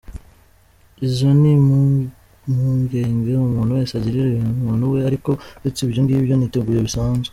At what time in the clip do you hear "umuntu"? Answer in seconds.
3.47-3.71, 4.59-4.83